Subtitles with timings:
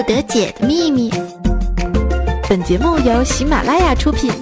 [0.00, 1.10] 不得解的秘密。
[2.48, 4.32] 本节目由喜马拉雅出品。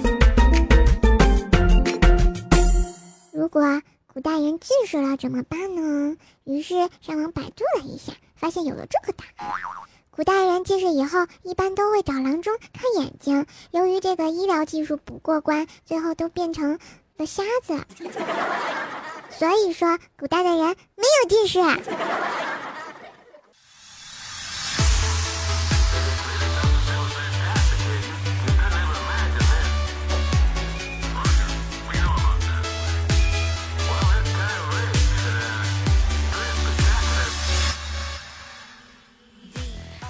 [3.33, 3.61] 如果
[4.07, 6.15] 古代人近视了怎么办呢？
[6.45, 9.51] 于是上网百度了一下，发现有了这个答案。
[10.09, 13.45] 古代人近视以后，一般都会找郎中看眼睛。
[13.71, 16.79] 由于这个医疗技术不过关，最后都变成
[17.17, 17.77] 了瞎子。
[19.29, 21.59] 所以说，古代的人没有近视。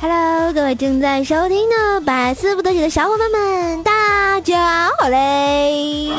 [0.01, 6.09] Hello，各位正在收听的《百思不得解》的小伙伴们，大家好嘞！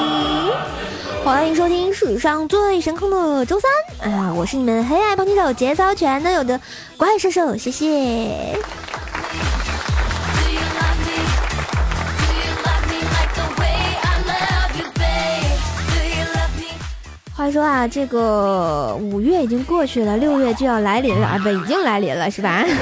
[1.24, 4.34] 欢迎收听史上最神坑的周三啊！
[4.34, 6.60] 我是你们黑暗帮听手，节操全都有的
[6.98, 8.58] 怪兽兽，谢谢。
[17.34, 22.62] 话说啊，这个五月已经过去了，六月就要来临了啊，不，已经来临了，是吧？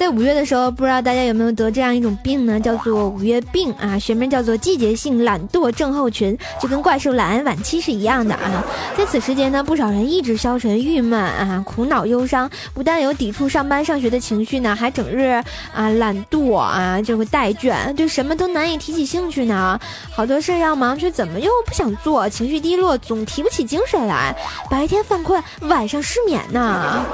[0.00, 2.58] 在五月的时候，不知道大家有没有得这样一种病呢？
[2.58, 8.64] 叫做五月病啊，学名叫做季节性懒惰症候群，就跟怪兽懒癌晚期是一样的啊。
[8.96, 15.38] 在此时间呢，不少人意志消沉、郁闷啊，苦恼忧伤，不但有抵触上班上学的情绪呢，还整日
[15.74, 19.78] 啊懒惰啊，就会怠倦，对什么都难以提起兴趣呢。
[20.10, 24.34] 好多事要忙，却怎么又不想做，情绪低落，总提不起精神来，
[24.70, 27.04] 白天犯困，晚上失眠呢。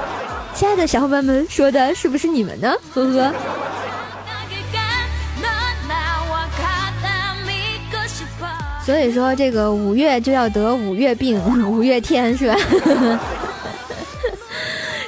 [0.55, 2.73] 亲爱的小伙伴们，说的是不是你们呢？
[2.93, 3.33] 呵呵。
[8.85, 11.37] 所以说，这个五月就要得五月病，
[11.69, 12.55] 五月天是吧？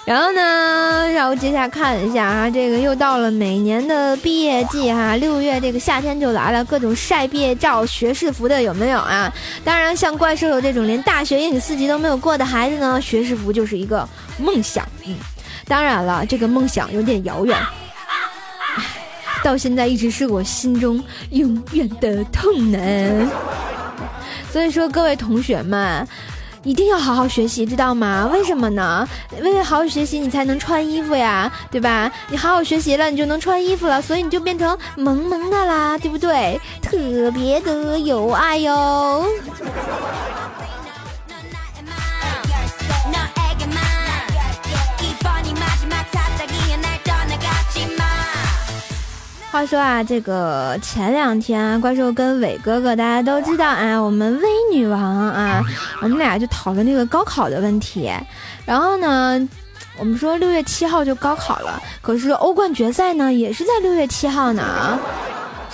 [0.03, 9.31] 然后呢，让我接下来看一下啊，这个又到了每年的毕业季哈，六月这个夏天就来了，各种晒毕业照、学士服的有没有啊？
[9.63, 14.05] 当然，像怪兽有这种连大学英语四级都没有过的孩子呢，学士服就是一个
[14.39, 14.83] 梦想。
[15.05, 15.15] 嗯，
[15.67, 17.57] 当然了，这个梦想有点遥远，
[18.75, 18.83] 唉，
[19.43, 23.31] 到现在一直是我心中永远的痛呢。
[24.51, 26.07] 所以说，各位同学们。
[26.63, 28.29] 一定要好好学习，知道吗？
[28.33, 29.07] 为什么呢？
[29.41, 32.11] 因为好好学习，你才能穿衣服呀，对吧？
[32.27, 36.59] 你好好学习了，你就能穿衣服了，所以你就变成萌萌的啦，对不对？
[36.81, 39.25] 特别的有爱哟。
[49.51, 55.59] 话说啊，这个前两天怪兽跟伟哥哥，大家都知道啊，我们威女王啊，
[56.03, 58.11] 我们俩就讨论这个高考的问题。
[58.63, 59.41] 然后呢，
[59.97, 64.99] 我们说六月七号就高考了，可是欧冠决赛呢也是在六月七号呢，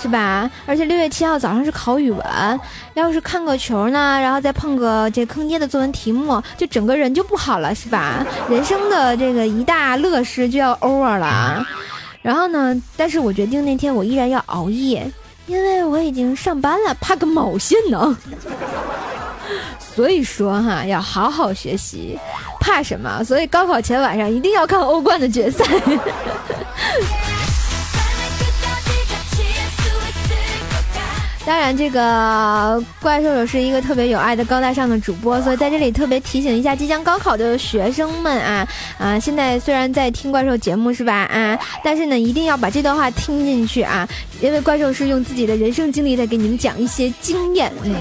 [0.00, 0.50] 是吧？
[0.64, 2.60] 而且六月七号早上是考语文，
[2.94, 8.26] 要是看个球呢，然后再碰个这坑爹的作文题目，就整个人就不好了，是吧？
[8.48, 11.62] 人生的这个一大乐事就要 over 了。
[12.26, 12.82] 然后呢？
[12.96, 15.08] 但是我决定那天我依然要熬夜，
[15.46, 18.18] 因为我已经上班了，怕个毛线呢！
[19.78, 22.18] 所以说哈，要好好学习，
[22.58, 23.22] 怕什么？
[23.22, 25.64] 所以高考前晚上一定要看欧冠的决赛。
[31.46, 38.66] 当然，这个怪兽兽是一个特别有爱的高大上的主播，所以在这里特别提醒一下即将高考的学生们啊
[38.98, 39.16] 啊！
[39.16, 44.06] 现在虽然在听怪兽节目是吧啊，但是呢，一定要把这段话听进去啊，
[44.40, 47.72] 因为怪兽是用自己的人生经历在给你们讲一些经验。
[47.84, 47.94] 嗯，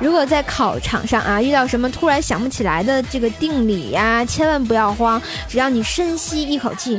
[0.00, 6.98] 如果在考场上啊遇到什么突然想不起来的这个定理呀，千万不要慌，只要你深吸一口气。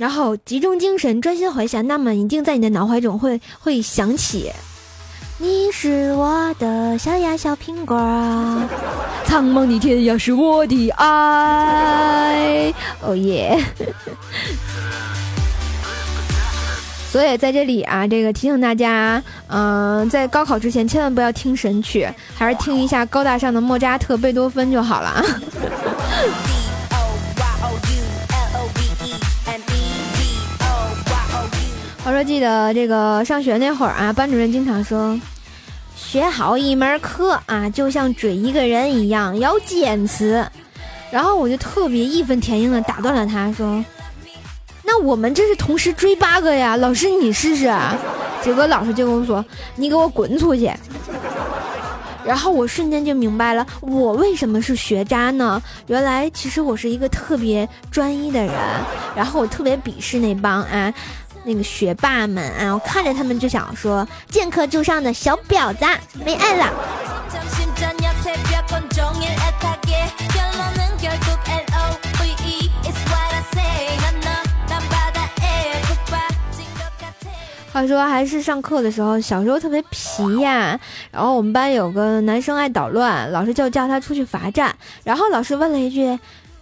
[0.00, 4.50] 然后集中精神，专心回想，那么一定在你的脑海中会会想起，
[5.36, 8.66] 你是我的小呀小苹果啊，
[9.26, 12.72] 苍茫的天涯是我的爱，
[13.02, 13.62] 哦耶！
[17.12, 25.22] 所以在这里啊，这个提醒大家，嗯，在高考之前千万不要听神曲，还是听一下高大上的莫扎特、贝多芬就好了啊。
[32.02, 35.18] 我说记得这个上学那会儿啊，班主任经常说，
[35.94, 40.44] 学好一门课啊，就像追一个人一样，要坚持。
[41.10, 43.84] 然后我就特别义愤填膺的打断了他，说
[44.82, 47.70] ：“那我们这是同时追八个呀，老师你试试。”
[48.42, 49.44] 结果老师就跟我说
[49.76, 50.70] ：“你给我滚出去。”
[52.24, 55.62] 然后我瞬间就明白了，我为什么是学渣呢？
[55.86, 58.54] 原来其实我是一个特别专一的人，
[59.14, 60.92] 然后我特别鄙视那帮啊。
[61.50, 65.84] 那个学霸们啊，我看着他们就想说，剑客就上的小婊子，
[66.24, 66.72] 没爱了。
[77.72, 80.78] 话说还是上课的时候，小时候特别皮呀。
[81.10, 84.72] 然后我们班有个男生爱捣乱，老师就叫他出去罚站。
[85.02, 86.16] 然后老师问了一句。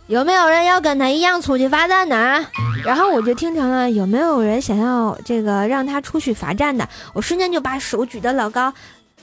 [0.09, 2.17] 有没有人要跟他一样出去罚站的？
[2.83, 6.89] 然后我就听成了有没有人想要这个让他出去罚站的？
[7.13, 8.73] 我瞬间就把手举得老高，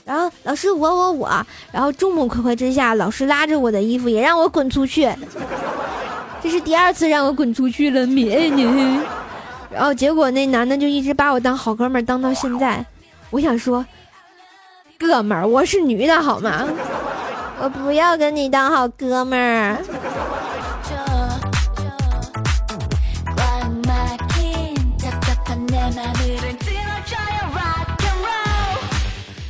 [0.04, 5.12] 然后老师我我我，然后众目睽睽之下，老师拉着我的衣服也让我滚出去。
[6.40, 8.64] 这是第二次让我滚出去了，咩你？
[9.68, 12.86] 然后结果那男的就一直把我当好哥们儿当到现在。
[13.30, 13.84] 我想说，
[14.96, 16.64] 哥们儿，我是女的好吗？
[17.60, 19.78] 我不要跟你当好哥们儿。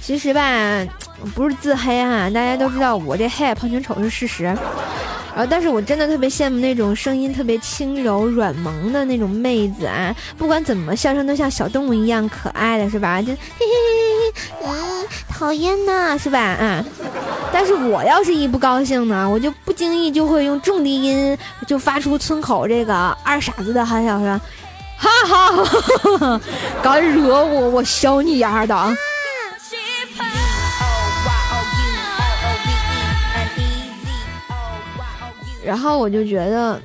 [0.07, 0.41] 其实吧，
[1.35, 4.45] 不是自黑哈，大家都知道我这黑胖全丑是事实。
[4.45, 4.57] 然
[5.37, 13.21] 后，但是我真的特别羡慕那种声音特别轻柔、软萌的那种妹子啊，不管怎么笑声都像小动物一样可爱的是吧？
[13.21, 14.33] 就嘿嘿嘿
[14.63, 16.39] 嘿，嗯，讨厌呐，是吧？
[16.39, 16.85] 啊，
[17.53, 21.37] 但是我要是一不高兴呢，我就不经意就会用重低音
[21.67, 22.95] 就发出村口这个
[23.25, 24.41] 二傻子的喊笑声，
[24.97, 25.11] 哈
[26.21, 26.41] 哈，
[26.81, 28.97] 敢惹我，我削你丫的！
[35.67, 36.81] 然后我就觉得，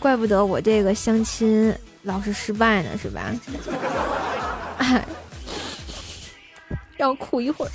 [0.00, 1.72] 怪不得我这个相亲
[2.02, 3.32] 老是失败呢，是吧？
[4.78, 5.06] 哎，
[6.96, 7.70] 让我哭一会儿。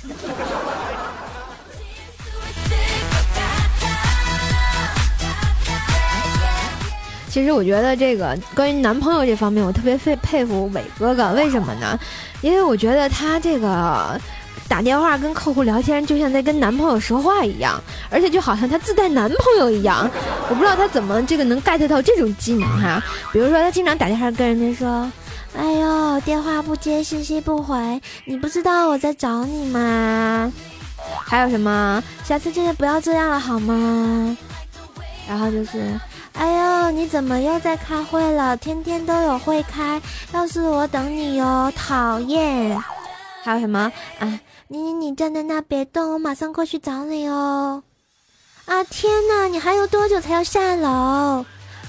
[7.30, 11.98] 其实我觉得这个关于男朋友这方面，我特别佩佩服伟哥哥，为什么呢？
[12.42, 14.20] 因为我觉得他这个。
[14.68, 17.80] 打电话跟客户聊天，就像在跟男朋友说话一样，
[18.10, 20.10] 而且就好像他自带男朋友一样。
[20.48, 23.02] 我不知道他怎么这个能 get 到这种技能哈。
[23.32, 25.10] 比如说，他经常打电话跟人家说
[25.56, 30.52] ：“哎呦，电话不接，信息不回，你不知道我在找你吗？”
[31.24, 32.02] 还有什么？
[32.24, 34.36] 下次真的不要这样了好吗？
[35.28, 35.98] 然后就是
[36.34, 38.56] ：“哎呦，你怎么又在开会了？
[38.56, 40.00] 天天都有会开，
[40.32, 42.76] 要是我等你哟，讨厌。”
[43.44, 43.92] 还有什么？
[44.20, 44.40] 啊？
[44.68, 47.82] 你你你站在那别动，我马上过去找你哦！
[48.64, 51.44] 啊天哪，你还有多久才要下楼？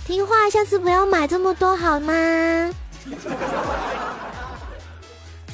[0.05, 2.13] 听话，下次不要买这么多好吗？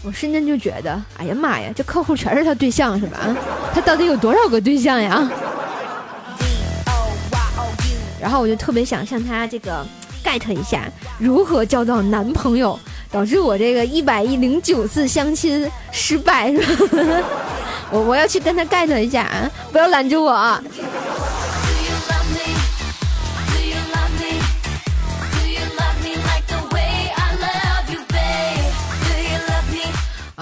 [0.04, 3.20] 我瞬间就觉得，哎呀妈呀，这客户全是他对象是吧？
[3.72, 5.30] 他到底有多少个对象呀？
[8.20, 9.86] 然后我就特别想向他这个
[10.24, 10.84] get 一下，
[11.20, 12.80] 如何交到男朋友。
[13.12, 17.28] 导致我这个一百一零九次相亲失败，是吧？
[17.92, 20.32] 我我要去跟他 get 一下啊，不要拦着我。
[20.32, 20.64] 啊，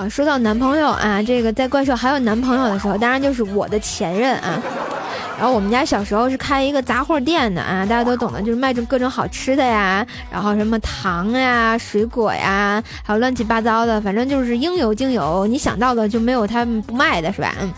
[0.08, 4.62] 说到男朋友啊，这个在怪兽还有男朋友的时候，当然就是我的前任啊。
[5.40, 17.56] 然后我们家小时候是开一个杂货店的啊，大家都懂的，就是卖这各种好吃的呀，然后什么糖呀、水果呀，还有乱七八糟的，反正就是应有尽有，你想到的就没有他们不卖的，是吧？
[17.62, 17.72] 嗯。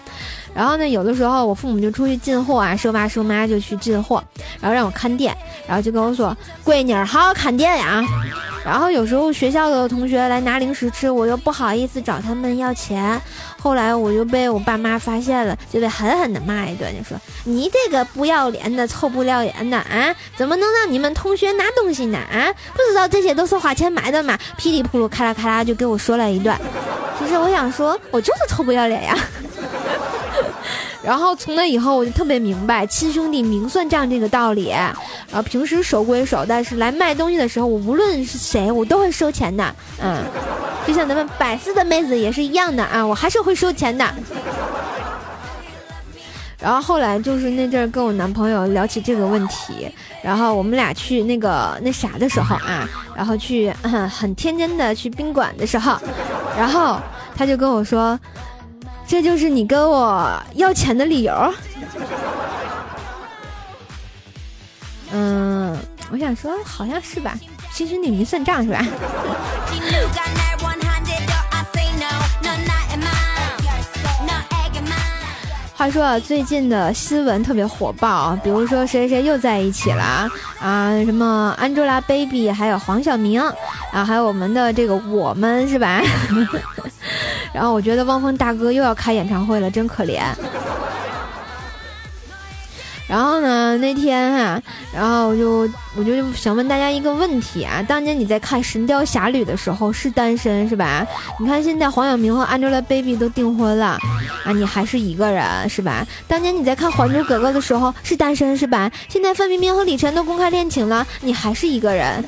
[0.53, 4.23] 然后呢，有的时候我父母就出去进货啊，收爸收妈就去进货，
[4.59, 5.35] 然后让我看店，
[5.67, 8.03] 然后就跟我说：“闺女儿，好好看店呀。”
[8.63, 13.19] 然后有时候学校的同学来拿零食吃，我又不好意思找他们要钱。
[13.59, 22.19] 后来我就被我爸妈发现了，就被狠狠的骂一顿，就说：“你这个不要脸的、臭不要脸的啊，怎么能让你们同学拿东西呢？
[22.19, 26.59] 啊，不知道这些都是花钱买的吗？”噼里扑噜、咔啦咔啦就给我说了一段。
[27.17, 29.17] 其实我想说，我就是臭不要脸呀。
[31.03, 34.67] 然后从那以后，我就特别明白亲兄弟明算账这个道理。
[34.69, 34.95] 然
[35.33, 39.75] 后平时守归守，但是来卖东西的时候，我无论是谁，我都会收钱的。
[39.99, 40.23] 嗯，
[40.85, 44.07] 就像咱们百思的妹子也是一样的啊，我还是会收钱的。
[46.59, 49.91] 然后后来就是那阵儿跟我男朋友聊起这个问题，
[50.21, 53.73] 然后我们俩去那个那啥的时候啊，然后去
[54.07, 55.97] 很天真的去宾馆的时候，
[56.55, 56.99] 然后
[57.35, 58.19] 他就跟我说。
[59.11, 61.53] 这就是你跟我要钱的理由。
[65.11, 65.77] 嗯，
[66.09, 67.37] 我想说好像是吧，
[67.73, 68.79] 其实你没算账是吧？
[75.81, 83.41] 话说啊，最近的新闻特别火爆，比如说谁谁又在一起了啊，什么 Angelababy，还有黄晓明
[83.91, 85.99] 啊，还有我们的这个我们是吧？
[87.51, 90.21] 然后我觉得汪峰大哥又要开演唱会了，真可怜。
[93.11, 94.61] 然后呢，那天哈，
[94.95, 101.05] 然后我就我就想问大家一个问题啊，当年你在看《神雕侠侣》的时候是单身是吧？
[101.37, 103.97] 你看现在黄晓明和 Angelababy 都订婚了
[104.45, 106.07] 啊，你还是一个人是吧？
[106.25, 108.89] 当年你在看《还珠格格》的时候是单身是吧？
[109.09, 112.23] 现在范冰冰和李晨都公开恋情了，你还是一个人？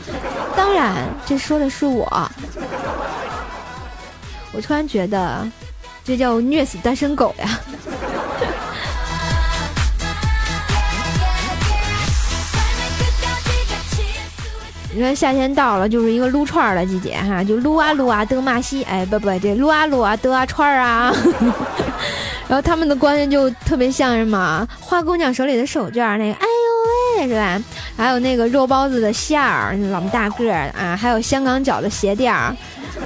[0.53, 2.29] 当然，这说的是我。
[4.51, 5.49] 我突然觉得，
[6.03, 7.59] 这叫虐死单身狗呀！
[14.95, 21.11] 你说夏天到了，就是一个撸串儿的季节哈，就撸啊撸啊德玛西，哎不不，这撸啊撸啊德啊串啊，
[22.47, 27.59] 然后他们的关系就特别像什么花姑娘手里的手绢那个，哎呦喂，是吧？
[27.97, 32.55] 还有那个肉包子的馅儿，老么大个儿啊，还有香港脚的鞋垫儿。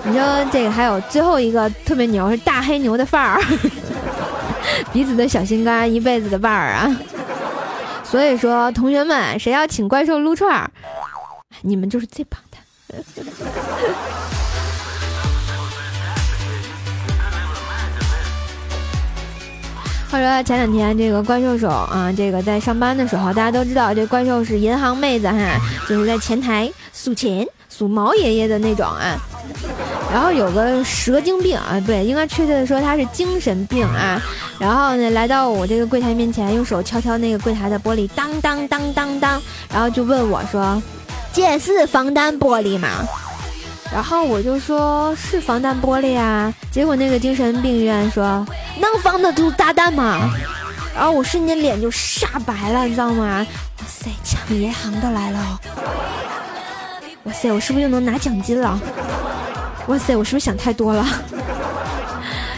[0.03, 3.41] 你说这个还有最后一个特别牛是大黑牛的范儿，
[4.91, 6.97] 彼此的小心肝，一辈子的伴儿啊。
[8.03, 10.69] 所以说，同学们，谁要请怪兽撸串儿？
[11.61, 12.57] 你们就是最棒的。
[20.09, 29.19] 话说前两天这个怪兽手啊，这个在上班的时候，大家都知道这怪兽是银行妹子哈，就是在前台数钱数毛爷爷的那种啊。
[30.13, 34.21] 然后有个蛇精病啊，对，应该确切的说他是精神病啊。
[34.57, 40.81] 然后呢，来到我这个柜台面前，用手敲敲那个柜台的玻璃，当当当当当，然后就问我说。
[41.37, 42.89] 这是防弹玻璃吗？
[43.93, 46.51] 然后我就说是防弹玻璃啊。
[46.71, 48.43] 结果那个精神病院说
[48.81, 50.31] 能防得住炸弹吗？
[50.95, 53.45] 然后我瞬间脸就煞白了，你知道吗？
[53.79, 55.59] 哇塞，抢银行的来了！
[57.25, 58.81] 哇塞，我是不是又能拿奖金了？
[59.85, 61.05] 哇塞，我是不是想太多了？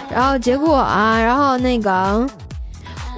[0.09, 2.25] 然后结果啊，然后那个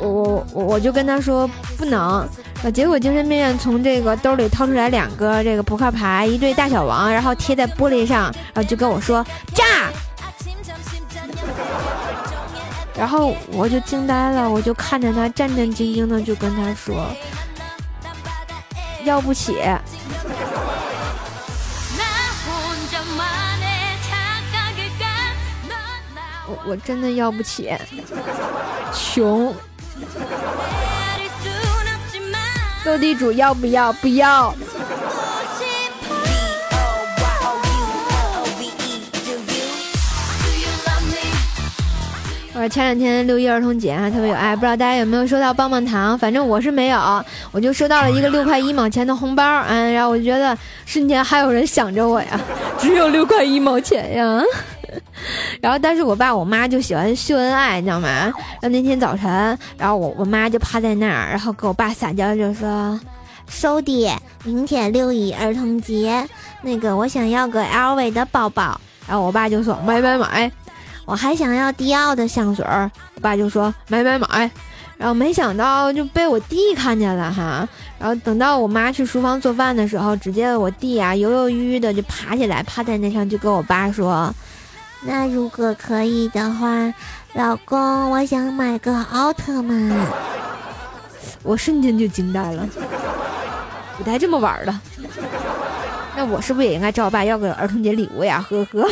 [0.01, 2.27] 我我我我就跟他说不能。
[2.63, 2.69] 啊！
[2.69, 9.25] 结果精神病院从这个兜里掏出来两个这个扑克牌，一对大小王，然后贴在玻璃上，然后就跟我说
[9.55, 9.89] 炸。
[12.95, 17.07] 然后我就惊呆了，我就看着他战战兢兢的，就跟他说
[19.05, 19.57] 要不起。
[26.47, 27.73] 我我真的要不起，
[28.93, 29.51] 穷。
[32.83, 33.93] 斗地主要不要？
[33.93, 34.53] 不要。
[42.53, 46.15] 我前两天六一儿童节啊，特别有爱，不知道大家有没有收到棒棒糖？
[46.17, 52.39] 反正我是没有，我就收到了一个六块一毛钱的红包，嗯，然后我就觉得瞬间还有人想着我呀，
[52.77, 54.43] 只有六块一毛钱呀。
[55.61, 58.09] 然后，但是我爸我妈就喜欢秀恩爱，你知道吗？
[58.09, 59.29] 然后那天早晨，
[59.77, 62.99] 然后我我妈就趴在那儿，然后给我爸撒娇，就说
[63.47, 64.09] ：“收弟，
[64.43, 66.27] 明天六一儿童节，
[66.61, 70.51] 那个我想要个 LV 的包包。”然后我爸就说：“买买买！”
[71.05, 72.65] 我还想要迪奥的香水，
[73.15, 74.49] 我爸就说：“买买买！”
[74.97, 77.67] 然后没想到就被我弟看见了哈。
[77.99, 84.33] 然后等到我妈去厨房做饭的时候，只见我弟啊犹犹豫豫的就爬起来，趴在那上，就跟我爸说。
[85.03, 86.93] 那如果可以的话，
[87.33, 89.91] 老公，我想买个奥特曼。
[91.43, 92.67] 我瞬间就惊呆了，
[93.97, 94.79] 不带这么玩的。
[96.15, 98.45] 那我是不是也应该找我爸要个儿童节礼物呀？
[98.47, 98.87] 呵呵。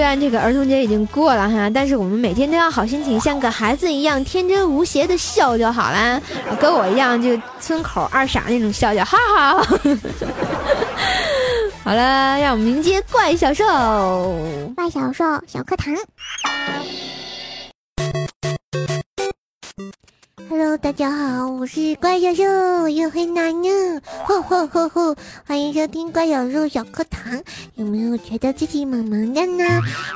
[0.00, 6.18] 虽然这个儿童节已经过了哈，但是我们每天都要好心情，像个孩子一样天真无邪的笑就好啦，
[6.58, 9.62] 跟我一样就村口二傻那种笑笑，哈哈。
[11.84, 13.66] 好了，让我们迎接怪小兽，
[14.74, 15.94] 怪小兽小课堂。
[20.50, 22.42] Hello，大家好，我是怪小兽，
[22.82, 23.68] 我又回来呢，
[24.24, 25.14] 吼吼吼吼！
[25.46, 27.40] 欢迎收听怪小兽小课堂。
[27.76, 29.64] 有没有觉得自己萌萌的呢？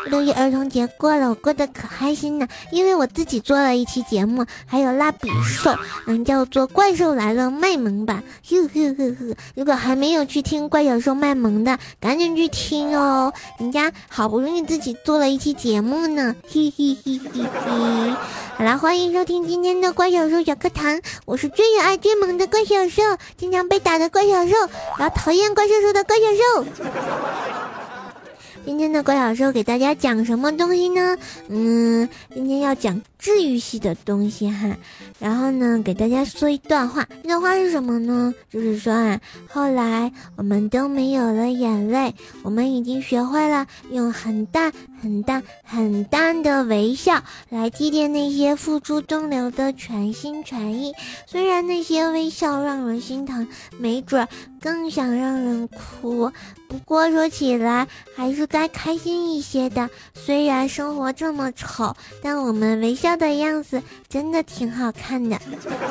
[0.06, 5.72] 六一儿童节过了，我过得可开心呢，因为我自己做了一期节目，还有蜡笔兽，
[6.08, 8.24] 嗯，叫做《怪兽来了》卖萌版。
[8.50, 18.14] 呵呵呵呵，如果还没有去听怪小兽卖萌的，赶紧去听哦，人家好不容易自己做了一期节目呢，嘿嘿嘿嘿嘿。
[18.56, 20.98] 好了，欢迎收听今天的怪小小兽小课堂。
[21.26, 23.02] 我是最有爱、最萌的怪小兽，
[23.36, 24.54] 经常被打的怪小兽，
[24.98, 26.22] 然后讨厌怪兽兽的怪小
[26.62, 26.66] 兽。
[28.64, 31.18] 今天的怪小兽给大家讲什么东西呢？
[31.48, 34.74] 嗯，今天要讲治愈系的东西哈。
[35.18, 38.32] 然后呢，给大家说一段话，这段话是什么呢？
[38.50, 44.72] 就是说啊，后来我们都没有了眼泪，我们已经学会了用很大
[45.04, 50.94] 很淡很淡的微笑来祭奠那些付出东流的全心全意。
[51.26, 53.46] 虽然那些微笑让人心疼，
[53.78, 54.26] 没准
[54.62, 56.32] 更想让人哭。
[56.70, 59.90] 不过说起来还是该开心一些的。
[60.14, 65.36] 虽然生活这么丑，但我们微笑的样子真的挺好看的。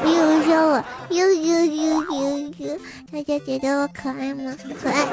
[0.03, 2.79] 比如说我，呦呦呦呦呦，
[3.11, 4.55] 大家觉得我可爱吗？
[4.81, 5.05] 可爱。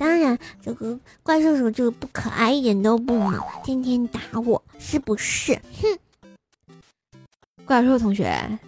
[0.00, 5.60] 当然，这个怪兽手这个不可爱，一点都不萌，天天打我，是不是？
[5.82, 5.98] 哼！
[7.66, 8.58] 怪兽同学，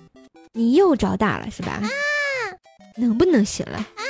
[0.52, 1.80] 你又找打了是吧？
[1.82, 1.88] 啊
[2.96, 3.78] 能不能行了？
[3.78, 4.02] 啊！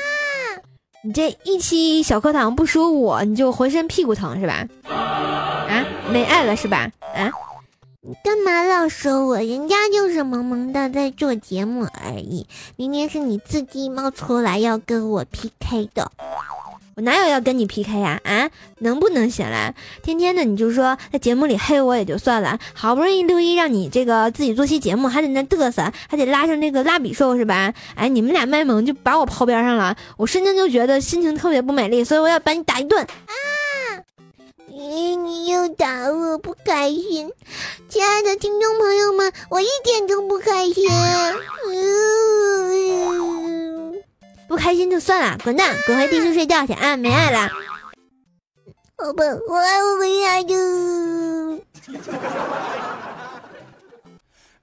[1.04, 4.66] 你这一期小课堂不说我，你就浑身屁股疼是吧？
[4.88, 6.90] 啊，没爱了是吧？
[7.14, 7.30] 啊，
[8.00, 9.36] 你干嘛老说我？
[9.36, 16.10] 人家就是萌萌的在做节目而已，明明是你自己冒出来要跟我 PK 的。
[16.94, 18.20] 我哪有要跟你 PK 呀？
[18.24, 19.74] 啊，能不能行了？
[20.02, 27.72] 天天的你就说在节目里黑我也就算了，好不容易六一让你这个自己做期节目，还得那嘚瑟，还得拉上那个蜡笔兽是吧？
[27.94, 33.32] 哎，你们俩卖萌就把我抛边上了，我瞬间就觉得心情特别不美丽，所以我要把你打一顿啊！
[34.70, 37.30] 咦，你又打我，不开心。
[37.88, 40.86] 亲爱的听众朋友们，我一点都不开心。
[44.52, 46.94] 不开心就算了，滚蛋，滚回地室睡觉去啊！
[46.94, 47.48] 没爱了。
[48.98, 51.64] 好吧，我爱我回来的。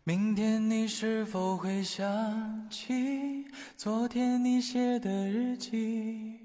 [0.04, 6.40] 明天你是否会想起昨天你写的日记？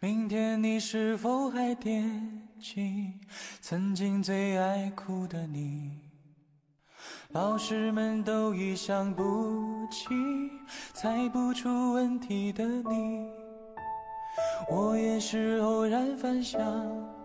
[0.00, 3.20] 明天你是否还惦记
[3.60, 5.92] 曾经最爱哭的你？
[7.34, 9.24] 老师们都已想不
[9.90, 10.06] 起
[10.92, 13.26] 猜不出问题的你，
[14.70, 16.60] 我也是偶然翻相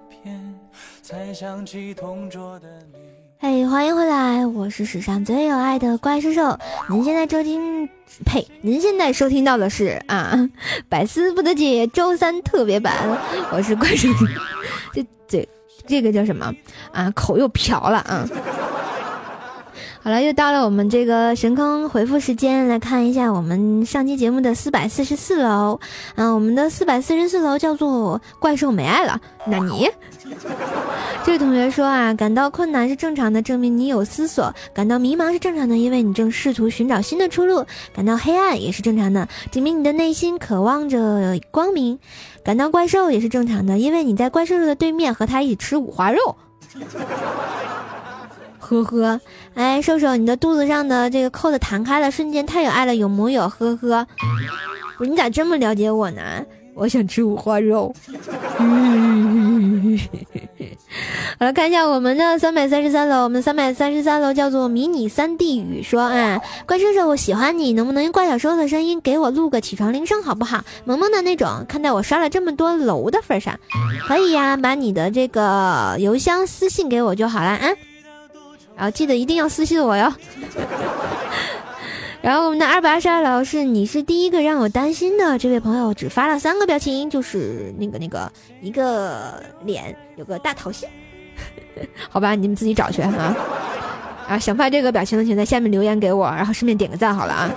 [0.10, 0.56] 片
[1.02, 3.00] 才想起同桌的你。
[3.40, 6.58] 嘿，欢迎回来，我是史上最有爱的怪兽兽。
[6.90, 7.86] 您现在收听，
[8.26, 10.32] 呸，您现在收听到的是啊，
[10.88, 12.94] 《百思不得解》周三特别版。
[13.52, 14.08] 我是怪兽，
[14.94, 15.50] 这这
[15.86, 16.54] 这个叫什么
[16.94, 17.12] 啊？
[17.12, 18.26] 口又瓢了啊。
[20.08, 25.78] 好了，又到了我们这个神坑回复时间，来看一下我们上期节目的四百四十四楼。
[26.16, 29.20] 啊，我们的四百四十四楼叫做怪兽没爱了。
[29.46, 29.90] 那你，
[31.26, 41.98] 这位同学说啊，感到困难是正常的，证明你有思索；感到迷茫是正常的，因为你正试图寻找新的出路；感到黑暗也是正常的，证明你的内心渴望着光明；
[42.46, 46.38] 感到怪兽也是正常的，因为你在怪兽兽的对面和他一起吃五花肉。
[48.60, 49.22] 呵呵，
[49.58, 53.50] 哎，瘦瘦，你的肚子上的这个扣子弹开了，瞬间太有爱了，有木有？
[53.50, 54.06] 呵呵，
[55.00, 56.22] 不是你咋这么了解我呢？
[56.76, 57.92] 我想吃五花肉。
[61.40, 70.64] 好了，看一下我们的三百三十三楼，我们三百三十三楼叫做迷你三 D 语说啊，怪兽兽，我喜欢你，能不能用怪小兽的声音给我录个起床铃声好不好？
[70.86, 71.66] 萌萌的那种。
[71.68, 73.60] 看在我刷了这么多楼的份上，
[74.08, 77.70] 可以呀，把你的这个邮箱私信给我就好了啊。
[78.78, 80.14] 然后记得一定要私信我哟。
[82.22, 90.88] 然后我们的二百二十二楼是你是第一个让我担心的这位朋友，只发了三个表情，就是那个那个一个脸有个大桃心，
[92.10, 93.36] 好吧，你们自己找去啊。
[94.28, 97.50] 啊，想发这个表情的请在下面留言给我，然后顺便点个赞好了啊。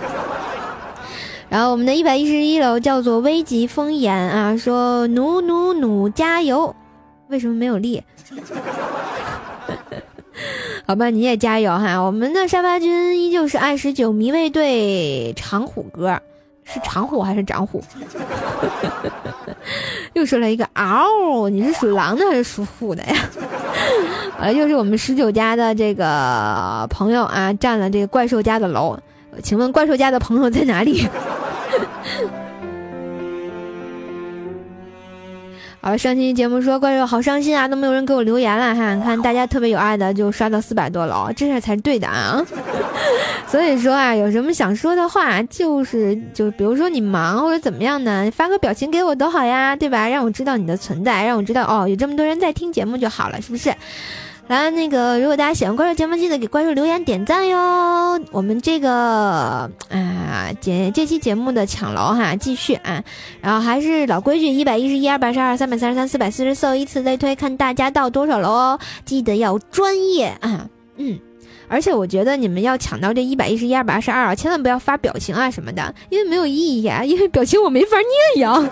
[1.49, 6.73] 然后我们的一百一十一楼叫做危急风言啊，说努努努加油，
[7.27, 8.01] 为什么没有力？
[10.91, 11.99] 好吧，你也加油哈！
[11.99, 16.19] 我们的沙发君依旧是爱十九迷妹队长虎哥，
[16.65, 17.81] 是长虎还是长虎？
[20.15, 23.15] 又说了一个嗷，你是属狼的还是属虎的呀？
[24.41, 28.99] 啊，又是我们十九家的这个朋友啊，占了这个怪兽家的楼，
[29.45, 31.07] 请问怪兽家的朋友在哪里？
[35.83, 38.95] 好了，上期节目说怪兽好伤心啊，都没有人给我留言了哈。
[39.03, 42.45] 看大家特别有爱的，就刷到四百多了，这事才是对的啊。
[43.49, 50.07] 所以说啊，有什么想说的话，就是就比如说你忙或者怎么样呢，发个表情给我都好呀，对吧？
[50.07, 53.75] 让我知道你的存在，让我知道哦，有这么多人在听节目就好了，是不是？
[54.51, 58.21] 来，那个如果大家喜欢关注节目，记得给关注留言点赞哟。
[58.33, 58.91] 我们这个
[59.89, 63.01] 啊，节这期节目的抢楼哈，继续啊。
[63.41, 68.77] 然后还是老规矩，一百一十一、二百十二、三百三十三、四百四十四，依次类推，看大家到多少楼哦。
[69.05, 71.17] 记得要专业啊，嗯。
[71.69, 77.97] 而且我觉得你们要抢到这一百一十一、二百二十二啊，千万不要发表情啊什么的，因为没有意义啊，因为表情我没法
[78.35, 78.69] 念呀。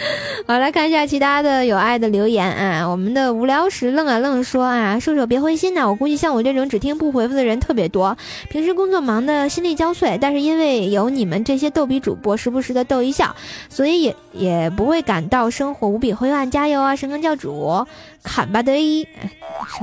[0.46, 2.88] 好，来看一下其他的有爱的留言啊。
[2.88, 8.16] 我们的无聊时愣啊愣说啊，射手别灰心呐，我估计像我这种只听不回复的人特别多，
[8.48, 13.34] 平时工作忙的心力交瘁，但是因为有你们这些逗比主播时不时的逗一笑，
[13.68, 16.50] 所以也也不会感到生活无比灰暗。
[16.50, 17.86] 加油啊，神坑教主，
[18.22, 19.06] 砍吧得！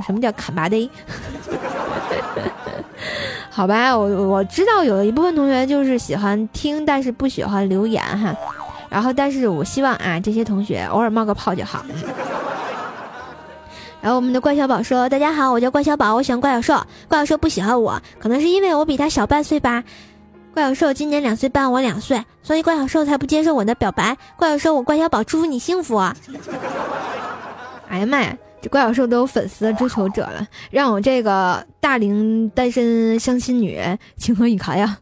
[0.06, 0.90] 什么叫砍吧得？
[3.50, 8.36] 好吧，我我知道有一部分同学就是喜欢听，但是不喜欢留言哈。
[8.90, 11.84] 然后，但是我希望啊，这些同学偶尔冒个泡就好。
[14.00, 16.86] 然后，我们的怪小宝说：“大家好，我叫怪小宝，我喜欢怪小兽。
[17.08, 19.82] 怪小兽不喜欢我，可能是因为我比他小半岁吧。
[20.54, 24.16] 怪小兽今年两岁半，我两岁，所以怪小兽才不接受我的表白。
[24.36, 25.96] 怪小兽，我怪小宝，祝福你幸福！
[27.88, 33.80] 哎呀妈呀，这怪小兽都有粉丝追求者了，让我这个大龄单身相亲女
[34.16, 34.98] 情何以堪呀！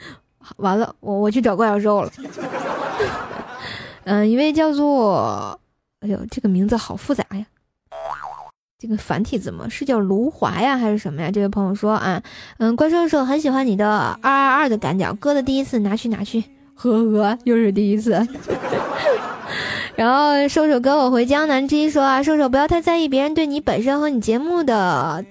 [0.56, 2.10] 完了，我我去找怪小兽了。”
[4.08, 5.60] 嗯，一位叫做，
[6.00, 7.44] 哎呦，这个名字好复杂呀。
[8.78, 11.30] 这个繁体字吗是叫卢华呀，还是什么呀？
[11.30, 12.22] 这位朋友说啊，
[12.56, 16.42] 嗯，怪兽兽很喜欢你的二二二的赶脚，哥的第一次拿去拿去，
[16.74, 18.26] 呵呵，又是第一次。
[19.94, 25.22] 然后兽兽哥，我回江南之一说啊，兽兽不要太在意别人对你本身和你节目的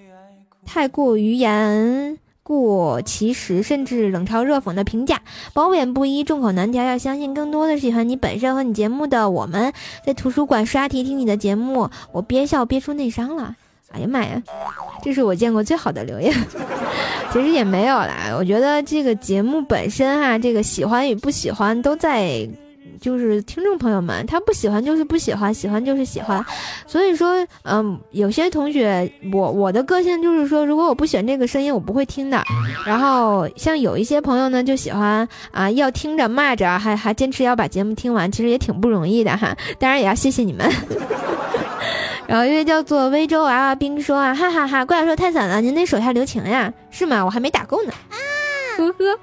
[0.65, 2.19] 太过于言。
[2.47, 5.19] 过其实，甚至冷嘲热讽的评价，
[5.51, 6.81] 褒贬不一，众口难调。
[6.81, 9.73] 要相信更多的喜欢你本身和你节目的我们，
[10.05, 13.53] 在图书馆刷题听你的节目，我憋笑憋出内伤了。
[13.91, 14.41] 哎呀妈呀，
[15.03, 16.33] 这是我见过最好的留言。
[17.33, 22.47] 其实也没有啦，我觉得这个节目本身哈，这个喜欢与不喜欢都在。
[22.99, 26.43] 就是听众朋友们，他不喜欢就是不喜欢，喜欢就是喜欢，
[26.85, 32.43] 所以说，嗯，有些同学，我我的个性就是说，如果我不选这个声音，我不会听的。
[32.85, 39.55] 然后像有一些朋友呢，就喜欢啊，要听着骂着，还还坚持要把节目听完，其实也挺不容易的哈。
[39.79, 40.69] 当然也要谢谢你们。
[42.27, 47.23] 然后一位叫做微州娃娃兵说啊，哈哈哈，怪兽太惨了，您得手下留情呀，是吗？
[47.23, 47.93] 我还没打够呢，
[48.77, 49.19] 呵呵。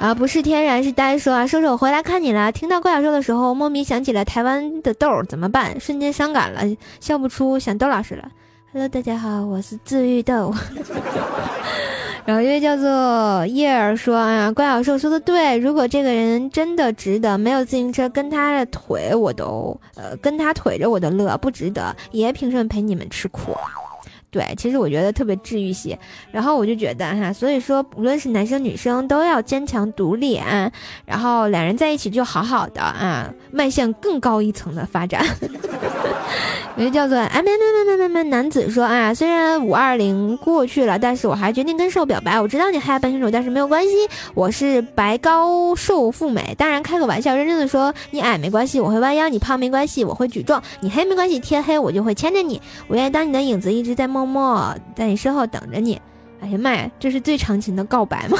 [0.00, 2.50] 啊，不是天然，是呆说啊，兽兽回来看你了。
[2.50, 5.78] 听到怪小兽的时候，莫名想起了台湾的豆，怎么办？
[5.78, 6.62] 瞬间伤感了，
[6.98, 8.28] 笑不出，想豆老师了。
[8.72, 10.52] Hello，大家好，我是治愈豆。
[12.24, 23.56] 然后一位叫做叶儿说哎啊，怪小兽说的对，如果这个人真的值得，没有自行车跟他的腿我都，呃，跟他腿着我的乐，不值得，爷凭什么陪你们吃苦？
[24.32, 25.96] 对，其实我觉得特别治愈系，
[26.30, 30.72] 然后我就觉得哈，所以说无论是男生女生都要坚强独立啊，
[31.04, 35.22] 然后两人在一起就好好的啊，迈向更高一层的发展。
[36.78, 42.40] 有个叫做哎没没没没没没男子说啊，虽然五二零过去了，但是我还决定跟瘦表白。
[42.40, 43.90] 我知道你害怕半清楚，但是没有关系，
[44.32, 46.54] 我是白高瘦富美。
[46.56, 52.58] 当然开个玩笑，认真的说，你矮没关系，我会弯腰；你胖没关系，我会举重；你黑没关系，天黑我就会牵着你。
[52.88, 56.00] 我愿意当你的影子，一直在梦默默在你身后等着你。
[56.40, 58.38] 哎呀妈呀，这是最长情的告白吗？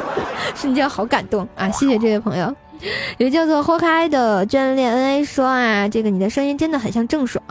[0.54, 1.68] 瞬间好感动啊！
[1.70, 2.54] 谢谢这位朋友。
[3.18, 7.42] 有叫做豁开的眷恋 N A 说啊，这个你的声音真的很像郑爽。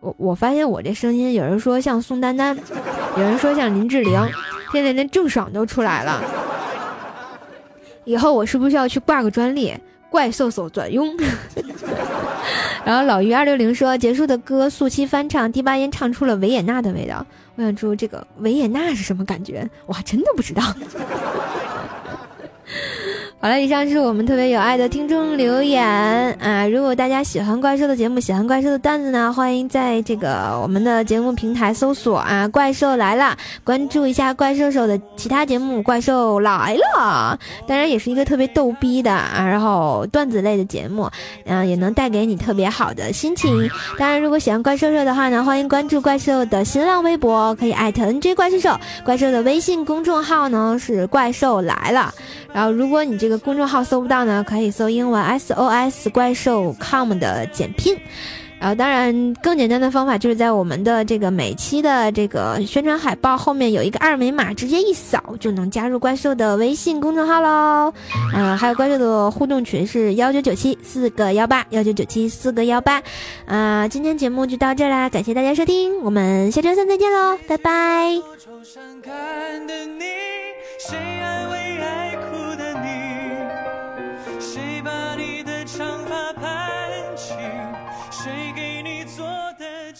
[0.00, 2.56] 我我发现我这声音，有人说像宋丹丹，
[3.16, 4.20] 有人说像林志玲，
[4.72, 6.22] 现在连郑爽都出来了。
[8.04, 9.74] 以后我是不是要去挂个专利？
[10.10, 11.16] 怪兽兽专用。
[12.84, 17.26] 然后老于二六零说，结束的歌速七翻唱，第八音唱出了维也纳的味道。
[17.56, 19.68] 我想知道这个维也纳是什么感觉？
[19.86, 20.62] 我还真的不知道。
[23.46, 25.86] 好了，以上是我们特别有爱的听众留言
[26.40, 26.66] 啊！
[26.66, 41.08] 如果大家喜欢怪兽的节目，喜欢怪兽的段子呢，欢迎在这个我们的节目平台搜索啊“怪兽来了”，关注一下怪兽手的其他节目《怪兽来了》，当然也是一个特别逗逼的啊，然后段子类的节目，
[41.44, 43.70] 嗯，也能带给你特别好的心情。
[43.96, 52.12] 当然，如果喜欢怪兽兽的话呢，欢迎关注怪兽的新浪微博，可以艾特 NJ 怪兽兽，怪兽的微信公众号呢是怪兽来了。
[52.52, 57.96] 然后，如果你这个公众号搜不到呢，可以搜英文 SOS 怪兽 com 的简拼。
[58.58, 67.92] 然然后，当然更简单的方法就是在我们的这个每期的这个宣传海报后面有一个二维码，直接一扫就能加入怪兽的微信公众号喽。
[68.34, 73.00] 嗯，还有怪兽的互动群是幺九九七四个幺八幺九九七四个幺八。
[73.46, 78.16] 啊，今天节目就到这啦，感谢大家收听，我们下周三再见喽，拜拜。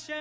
[0.07, 0.15] 嘿，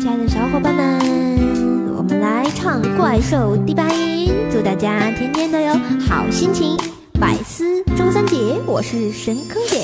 [0.00, 5.74] 亲爱的小伙伴们，我们来唱《怪兽》第八音，祝大家天天都有
[6.08, 6.74] 好心情。
[7.20, 9.76] 百思周三姐，我是神坑姐，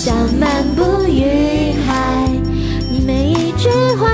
[0.00, 2.26] 我想漫步云海，
[2.90, 4.08] 你每一句话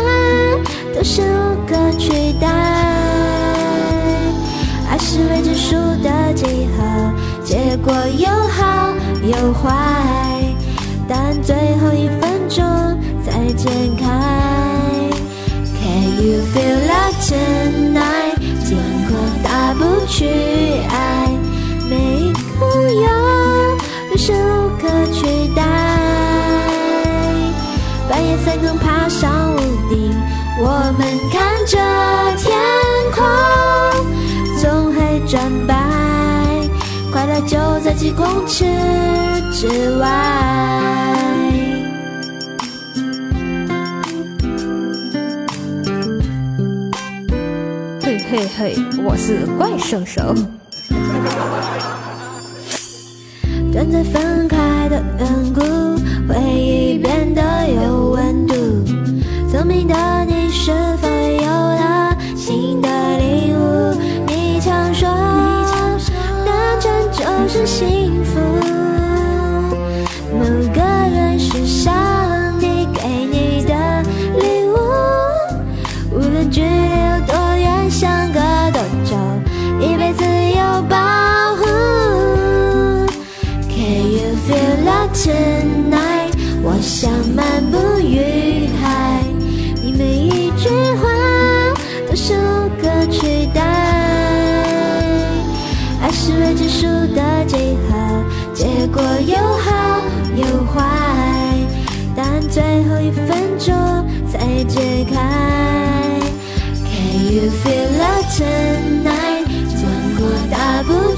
[0.93, 2.49] 都是无可取代。
[4.91, 10.43] 爱是未知数的几何，结果有好有坏，
[11.07, 12.65] 但最后一分钟
[13.25, 14.09] 才解开。
[15.79, 18.35] Can you feel love tonight？
[18.65, 18.77] 经
[19.09, 20.27] 过大步去
[20.89, 21.26] 爱，
[28.47, 29.59] 半夜三更爬上屋
[29.91, 30.15] 顶，
[30.61, 31.01] 我们
[31.33, 31.77] 看着
[32.37, 32.57] 天
[33.13, 33.27] 空。
[34.61, 35.75] 总会转白，
[37.11, 38.65] 快乐就在几公尺
[39.53, 40.07] 之外。
[48.01, 50.23] 嘿嘿嘿，我是怪兽手。
[53.75, 54.56] 站在分开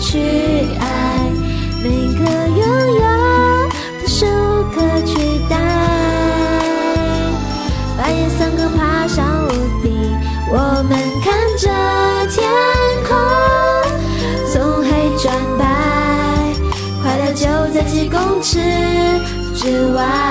[0.00, 0.18] 去
[0.80, 1.30] 爱，
[1.82, 2.60] 每个拥
[2.94, 3.02] 有
[4.00, 5.56] 都是无可取代。
[7.96, 9.48] 半夜三更爬上屋
[9.82, 9.88] 顶，
[10.50, 10.54] 我
[10.88, 11.26] 们看
[11.58, 11.64] 着
[12.30, 12.36] 天
[13.06, 13.10] 空
[14.52, 14.88] 从黑。
[15.20, 15.64] 转白，
[17.02, 18.60] 快乐就在几公尺
[19.56, 20.27] 之外。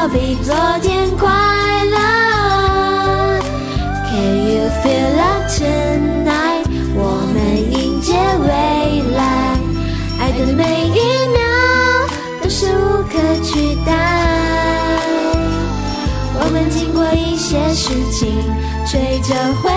[0.00, 1.28] 要比昨天快
[1.84, 1.98] 乐。
[4.08, 6.64] Can you feel love tonight？
[6.94, 6.98] 我
[7.34, 7.36] 们
[7.70, 8.48] 迎接未
[9.14, 9.20] 来，
[10.18, 11.38] 爱的每一秒
[12.42, 13.12] 都是无可
[13.44, 13.92] 取代。
[16.42, 18.42] 我们经过一些事情，
[18.86, 19.70] 吹着回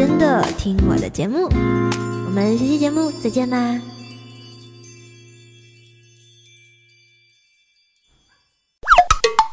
[0.00, 1.44] 真的听我的节目。
[1.44, 3.78] 我们下期节目再见啦！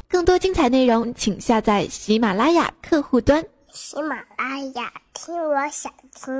[0.08, 3.46] 更多精彩内容，请下载喜马拉雅客户端。
[3.74, 6.34] 喜马拉雅，听我想听。